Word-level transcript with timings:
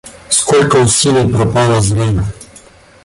Сколько 0.29 0.79
усилий 0.81 1.27
пропало 1.31 1.79
зря. 1.81 2.25